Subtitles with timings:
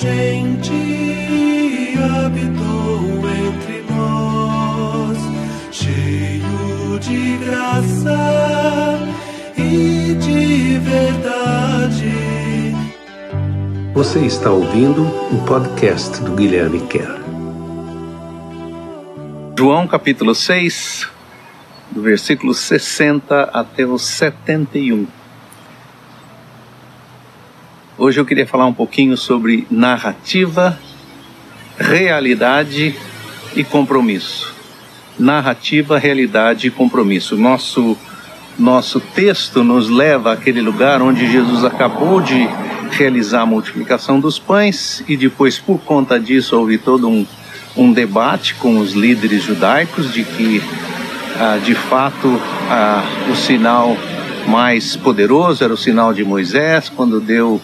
[0.00, 0.72] gente
[1.98, 5.18] habitou entre nós,
[5.72, 9.00] cheio de graça
[9.56, 12.12] e de verdade.
[13.92, 17.18] Você está ouvindo o podcast do Guilherme Kerr.
[19.58, 21.08] João capítulo 6,
[21.90, 25.17] do versículo 60 até o 71.
[28.00, 30.78] Hoje eu queria falar um pouquinho sobre narrativa,
[31.76, 32.94] realidade
[33.56, 34.54] e compromisso.
[35.18, 37.36] Narrativa, realidade e compromisso.
[37.36, 37.98] Nosso
[38.56, 42.48] nosso texto nos leva àquele lugar onde Jesus acabou de
[42.92, 47.26] realizar a multiplicação dos pães e depois, por conta disso, houve todo um,
[47.76, 50.62] um debate com os líderes judaicos de que,
[51.36, 53.96] ah, de fato, ah, o sinal
[54.46, 57.60] mais poderoso era o sinal de Moisés, quando deu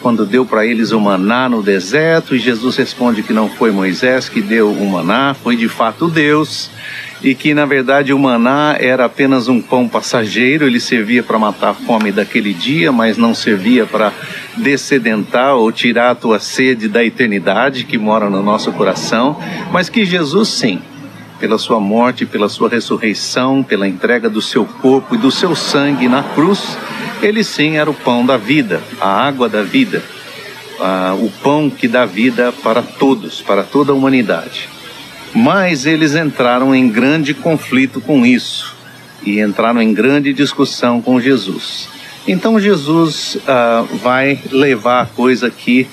[0.00, 4.28] quando deu para eles o maná no deserto, e Jesus responde que não foi Moisés
[4.28, 6.70] que deu o maná, foi de fato Deus,
[7.22, 11.70] e que na verdade o maná era apenas um pão passageiro, ele servia para matar
[11.70, 14.12] a fome daquele dia, mas não servia para
[14.56, 19.36] descedentar ou tirar a tua sede da eternidade que mora no nosso coração,
[19.72, 20.80] mas que Jesus sim,
[21.40, 26.08] pela sua morte, pela sua ressurreição, pela entrega do seu corpo e do seu sangue
[26.08, 26.76] na cruz,
[27.22, 30.02] ele sim era o pão da vida, a água da vida,
[31.20, 34.68] o pão que dá vida para todos, para toda a humanidade.
[35.34, 38.74] Mas eles entraram em grande conflito com isso
[39.22, 41.88] e entraram em grande discussão com Jesus.
[42.26, 45.86] Então Jesus uh, vai levar a coisa aqui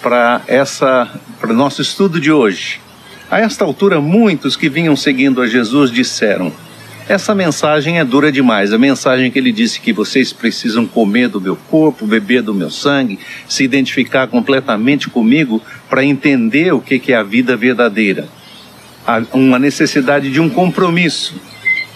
[0.00, 1.08] para essa
[1.40, 2.80] para o nosso estudo de hoje.
[3.30, 6.52] A esta altura, muitos que vinham seguindo a Jesus disseram:
[7.08, 8.72] essa mensagem é dura demais.
[8.72, 12.70] A mensagem que ele disse que vocês precisam comer do meu corpo, beber do meu
[12.70, 18.28] sangue, se identificar completamente comigo para entender o que é a vida verdadeira.
[19.06, 21.34] Há uma necessidade de um compromisso.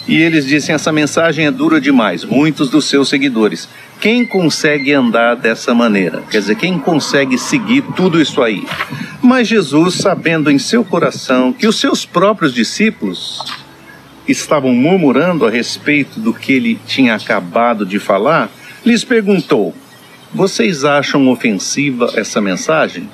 [0.08, 2.24] E eles dizem: essa mensagem é dura demais.
[2.24, 3.68] Muitos dos seus seguidores.
[4.00, 6.22] Quem consegue andar dessa maneira?
[6.30, 8.64] Quer dizer, quem consegue seguir tudo isso aí?
[9.22, 13.42] Mas Jesus, sabendo em seu coração que os seus próprios discípulos
[14.28, 18.50] estavam murmurando a respeito do que ele tinha acabado de falar,
[18.84, 19.74] lhes perguntou:
[20.32, 23.08] Vocês acham ofensiva essa mensagem?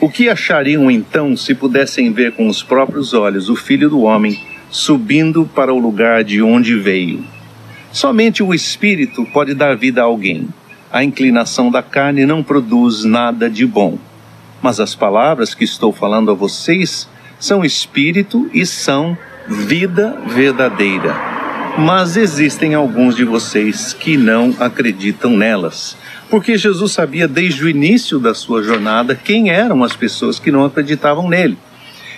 [0.00, 4.40] O que achariam então se pudessem ver com os próprios olhos o Filho do Homem
[4.70, 7.24] subindo para o lugar de onde veio?
[7.90, 10.48] Somente o Espírito pode dar vida a alguém.
[10.92, 13.98] A inclinação da carne não produz nada de bom.
[14.60, 17.08] Mas as palavras que estou falando a vocês
[17.38, 19.16] são espírito e são
[19.48, 21.14] vida verdadeira.
[21.78, 25.96] Mas existem alguns de vocês que não acreditam nelas.
[26.30, 30.64] Porque Jesus sabia desde o início da sua jornada quem eram as pessoas que não
[30.64, 31.56] acreditavam nele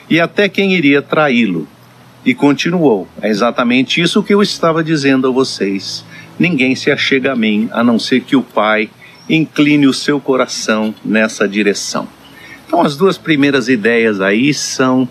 [0.09, 1.69] e até quem iria traí-lo.
[2.25, 6.05] E continuou: É exatamente isso que eu estava dizendo a vocês.
[6.39, 8.89] Ninguém se achega a mim a não ser que o Pai
[9.29, 12.09] incline o seu coração nessa direção.
[12.69, 15.09] Então, as duas primeiras ideias aí são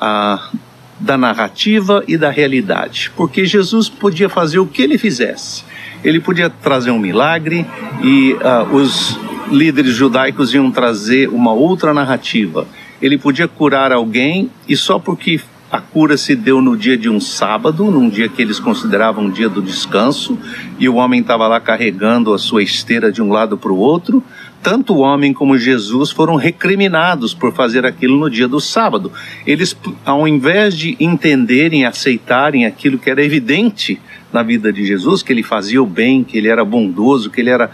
[0.00, 0.50] a
[0.98, 5.64] da narrativa e da realidade, porque Jesus podia fazer o que ele fizesse.
[6.02, 7.66] Ele podia trazer um milagre
[8.02, 9.18] e uh, os
[9.50, 12.66] líderes judaicos iam trazer uma outra narrativa.
[13.02, 15.40] Ele podia curar alguém e só porque
[15.70, 19.30] a cura se deu no dia de um sábado, num dia que eles consideravam um
[19.30, 20.38] dia do descanso,
[20.78, 24.22] e o homem estava lá carregando a sua esteira de um lado para o outro.
[24.64, 29.12] Tanto o homem como Jesus foram recriminados por fazer aquilo no dia do sábado.
[29.46, 29.76] Eles,
[30.06, 34.00] ao invés de entenderem aceitarem aquilo que era evidente
[34.32, 37.50] na vida de Jesus, que ele fazia o bem, que ele era bondoso, que ele
[37.50, 37.70] era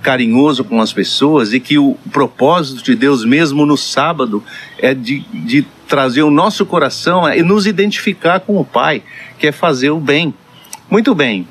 [0.00, 4.40] carinhoso com as pessoas e que o propósito de Deus, mesmo no sábado,
[4.78, 9.02] é de, de trazer o nosso coração e nos identificar com o Pai,
[9.40, 10.32] que é fazer o bem.
[10.88, 11.48] Muito bem.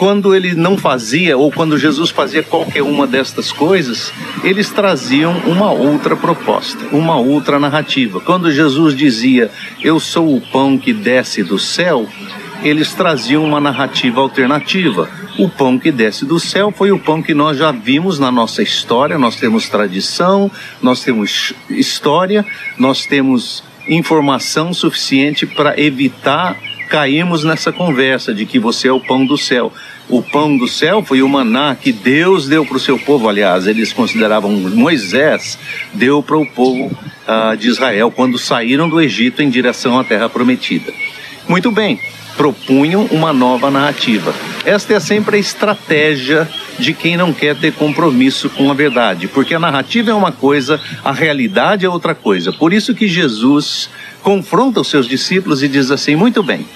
[0.00, 4.10] Quando ele não fazia, ou quando Jesus fazia qualquer uma destas coisas,
[4.42, 8.18] eles traziam uma outra proposta, uma outra narrativa.
[8.18, 12.08] Quando Jesus dizia, Eu sou o pão que desce do céu,
[12.62, 15.06] eles traziam uma narrativa alternativa.
[15.38, 18.62] O pão que desce do céu foi o pão que nós já vimos na nossa
[18.62, 19.18] história.
[19.18, 22.42] Nós temos tradição, nós temos história,
[22.78, 26.56] nós temos informação suficiente para evitar
[26.90, 29.72] cairmos nessa conversa de que você é o pão do céu.
[30.10, 33.28] O pão do céu foi o maná que Deus deu para o seu povo.
[33.28, 35.56] Aliás, eles consideravam Moisés
[35.94, 40.28] deu para o povo uh, de Israel quando saíram do Egito em direção à terra
[40.28, 40.92] prometida.
[41.48, 42.00] Muito bem,
[42.36, 44.34] propunham uma nova narrativa.
[44.64, 49.54] Esta é sempre a estratégia de quem não quer ter compromisso com a verdade, porque
[49.54, 52.52] a narrativa é uma coisa, a realidade é outra coisa.
[52.52, 53.88] Por isso que Jesus
[54.22, 56.66] confronta os seus discípulos e diz assim: muito bem.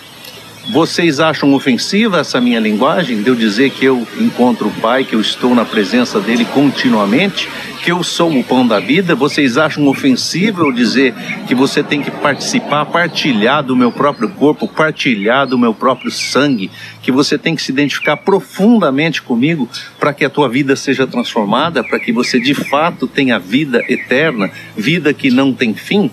[0.71, 5.15] Vocês acham ofensiva essa minha linguagem de eu dizer que eu encontro o Pai, que
[5.15, 7.51] eu estou na presença dele continuamente,
[7.83, 9.15] que eu sou o pão da vida?
[9.15, 11.15] Vocês acham ofensivo eu dizer
[11.47, 16.71] que você tem que participar, partilhar do meu próprio corpo, partilhar do meu próprio sangue,
[17.03, 19.69] que você tem que se identificar profundamente comigo
[20.01, 24.51] para que a tua vida seja transformada, para que você de fato tenha vida eterna,
[24.75, 26.11] vida que não tem fim?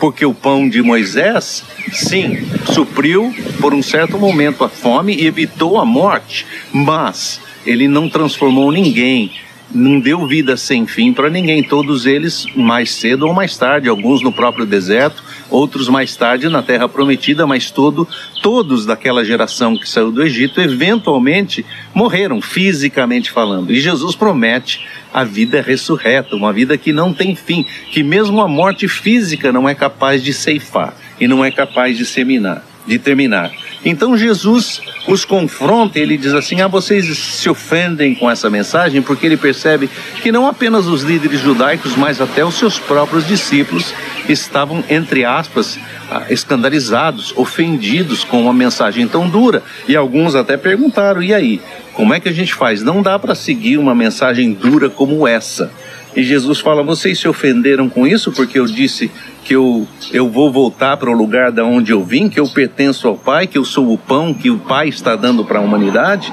[0.00, 1.62] Porque o pão de Moisés,
[1.92, 2.38] sim,
[2.72, 8.72] supriu por um certo momento a fome e evitou a morte, mas ele não transformou
[8.72, 9.30] ninguém,
[9.72, 14.22] não deu vida sem fim para ninguém, todos eles mais cedo ou mais tarde, alguns
[14.22, 18.06] no próprio deserto, outros mais tarde na terra prometida, mas todo,
[18.42, 21.64] todos daquela geração que saiu do Egito eventualmente
[21.94, 23.72] morreram, fisicamente falando.
[23.72, 28.48] E Jesus promete a vida ressurreta, uma vida que não tem fim, que mesmo a
[28.48, 33.50] morte física não é capaz de ceifar e não é capaz de seminar, de terminar.
[33.84, 39.00] Então Jesus os confronta e ele diz assim: Ah, vocês se ofendem com essa mensagem,
[39.00, 39.88] porque ele percebe
[40.22, 43.94] que não apenas os líderes judaicos, mas até os seus próprios discípulos
[44.32, 45.78] estavam, entre aspas,
[46.10, 49.62] ah, escandalizados, ofendidos com uma mensagem tão dura.
[49.88, 51.60] E alguns até perguntaram: e aí?
[51.94, 52.82] Como é que a gente faz?
[52.82, 55.70] Não dá para seguir uma mensagem dura como essa.
[56.14, 59.10] E Jesus fala: vocês se ofenderam com isso porque eu disse
[59.44, 63.08] que eu, eu vou voltar para o lugar da onde eu vim, que eu pertenço
[63.08, 66.32] ao Pai, que eu sou o pão que o Pai está dando para a humanidade.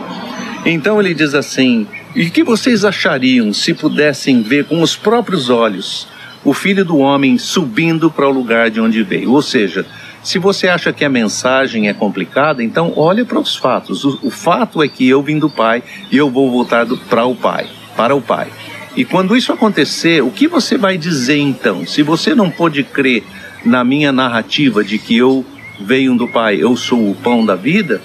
[0.66, 5.50] Então ele diz assim: e o que vocês achariam se pudessem ver com os próprios
[5.50, 6.08] olhos
[6.44, 9.32] o Filho do Homem subindo para o lugar de onde veio?
[9.32, 9.86] Ou seja,
[10.24, 14.04] se você acha que a mensagem é complicada, então olhe para os fatos.
[14.04, 17.36] O, o fato é que eu vim do Pai e eu vou voltar para o
[17.36, 18.48] Pai, para o Pai.
[18.96, 21.86] E quando isso acontecer, o que você vai dizer então?
[21.86, 23.24] Se você não pode crer
[23.64, 25.46] na minha narrativa de que eu
[25.80, 28.02] venho do Pai, eu sou o pão da vida,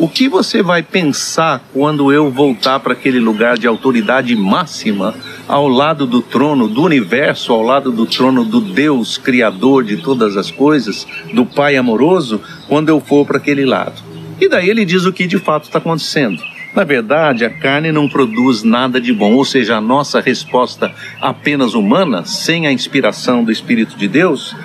[0.00, 5.14] o que você vai pensar quando eu voltar para aquele lugar de autoridade máxima,
[5.46, 10.38] ao lado do trono do universo, ao lado do trono do Deus Criador de todas
[10.38, 14.02] as coisas, do Pai amoroso, quando eu for para aquele lado?
[14.40, 16.42] E daí ele diz o que de fato está acontecendo.
[16.74, 21.74] Na verdade, a carne não produz nada de bom, ou seja, a nossa resposta apenas
[21.74, 24.56] humana, sem a inspiração do Espírito de Deus,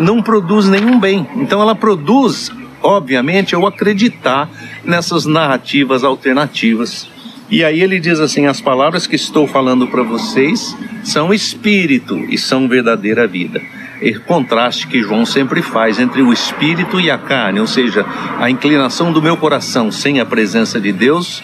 [0.00, 1.28] não produz nenhum bem.
[1.36, 2.50] Então ela produz,
[2.82, 4.48] obviamente, eu acreditar
[4.84, 7.08] nessas narrativas alternativas.
[7.50, 12.38] E aí ele diz assim: as palavras que estou falando para vocês são espírito e
[12.38, 13.60] são verdadeira vida.
[14.00, 18.06] E contraste que João sempre faz entre o espírito e a carne, ou seja,
[18.38, 21.42] a inclinação do meu coração sem a presença de Deus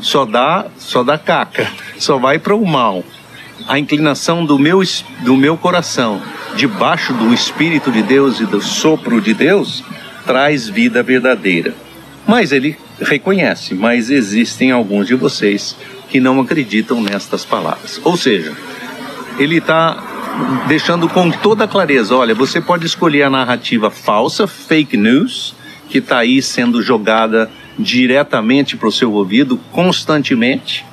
[0.00, 3.04] só dá, só dá caca, só vai para o mal.
[3.66, 4.80] A inclinação do meu,
[5.20, 6.22] do meu coração,
[6.56, 9.84] debaixo do Espírito de Deus e do sopro de Deus,
[10.28, 11.74] traz vida verdadeira.
[12.26, 15.74] Mas ele reconhece, mas existem alguns de vocês
[16.10, 17.98] que não acreditam nestas palavras.
[18.04, 18.52] Ou seja,
[19.38, 20.04] ele está
[20.68, 25.54] deixando com toda clareza: olha, você pode escolher a narrativa falsa, fake news,
[25.88, 30.84] que está aí sendo jogada diretamente para o seu ouvido constantemente,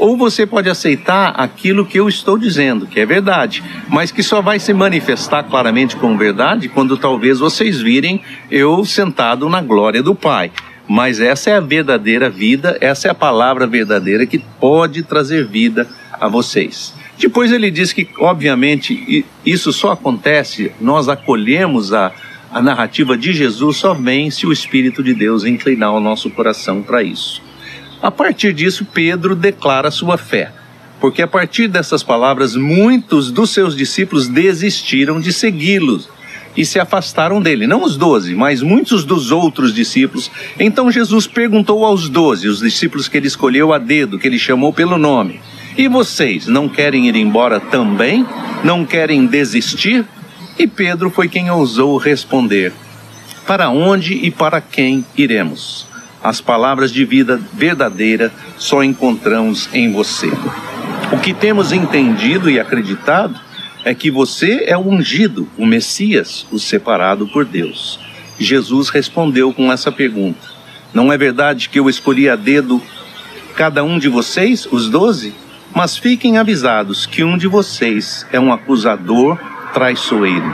[0.00, 4.40] ou você pode aceitar aquilo que eu estou dizendo, que é verdade, mas que só
[4.40, 10.14] vai se manifestar claramente como verdade quando talvez vocês virem eu sentado na glória do
[10.14, 10.50] Pai.
[10.88, 15.86] Mas essa é a verdadeira vida, essa é a palavra verdadeira que pode trazer vida
[16.12, 16.94] a vocês.
[17.18, 22.10] Depois ele diz que, obviamente, isso só acontece, nós acolhemos a,
[22.50, 26.82] a narrativa de Jesus só vem se o Espírito de Deus inclinar o nosso coração
[26.82, 27.49] para isso.
[28.02, 30.50] A partir disso, Pedro declara sua fé,
[30.98, 36.00] porque a partir dessas palavras, muitos dos seus discípulos desistiram de segui-lo
[36.56, 37.66] e se afastaram dele.
[37.66, 40.30] Não os doze, mas muitos dos outros discípulos.
[40.58, 44.72] Então Jesus perguntou aos doze, os discípulos que ele escolheu a dedo, que ele chamou
[44.72, 45.38] pelo nome:
[45.76, 48.26] E vocês não querem ir embora também?
[48.64, 50.06] Não querem desistir?
[50.58, 52.72] E Pedro foi quem ousou responder:
[53.46, 55.89] Para onde e para quem iremos?
[56.22, 60.30] As palavras de vida verdadeira só encontramos em você.
[61.12, 63.40] O que temos entendido e acreditado
[63.84, 67.98] é que você é o ungido, o Messias, o separado por Deus.
[68.38, 70.46] Jesus respondeu com essa pergunta:
[70.92, 72.80] Não é verdade que eu escolhi a dedo
[73.56, 75.34] cada um de vocês, os doze?
[75.74, 79.38] Mas fiquem avisados que um de vocês é um acusador
[79.72, 80.52] traiçoeiro.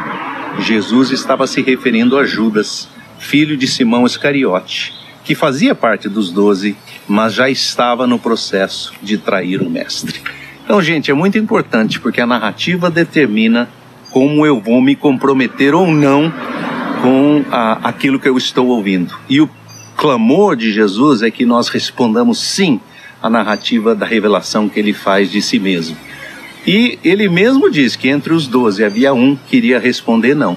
[0.61, 4.93] Jesus estava se referindo a Judas, filho de Simão Iscariote,
[5.27, 6.77] que fazia parte dos doze,
[7.09, 10.21] mas já estava no processo de trair o Mestre.
[10.65, 13.69] Então, gente, é muito importante porque a narrativa determina
[14.13, 16.33] como eu vou me comprometer ou não
[17.03, 19.19] com a, aquilo que eu estou ouvindo.
[19.29, 19.51] E o
[19.97, 22.81] clamor de Jesus é que nós respondamos sim
[23.21, 25.97] à narrativa da revelação que ele faz de si mesmo.
[26.65, 30.57] E ele mesmo diz que entre os doze havia um que iria responder não,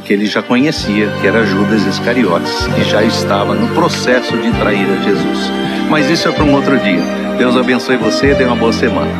[0.00, 4.86] que ele já conhecia, que era Judas Iscariotes, que já estava no processo de trair
[4.90, 5.50] a Jesus.
[5.88, 7.02] Mas isso é para um outro dia.
[7.38, 9.10] Deus abençoe você e dê uma boa semana.